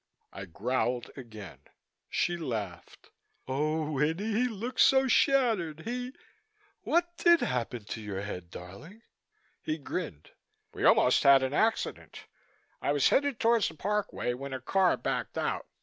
I 0.33 0.45
growled 0.45 1.11
again. 1.15 1.59
She 2.09 2.35
laughed. 2.35 3.11
"Oh, 3.47 3.91
Winnie, 3.91 4.33
he 4.33 4.47
looks 4.47 4.81
so 4.81 5.07
shattered. 5.07 5.81
He 5.81 6.11
what 6.81 7.15
did 7.17 7.41
happen 7.41 7.83
to 7.85 8.01
your 8.01 8.21
head, 8.21 8.49
darling?" 8.49 9.03
He 9.61 9.77
grinned. 9.77 10.31
"We 10.73 10.85
almost 10.85 11.21
had 11.21 11.43
an 11.43 11.53
accident. 11.53 12.25
I 12.81 12.91
was 12.93 13.09
headed 13.09 13.39
towards 13.39 13.67
the 13.67 13.75
Parkway 13.75 14.33
when 14.33 14.53
a 14.53 14.59
car 14.59 14.97
backed 14.97 15.37
out. 15.37 15.67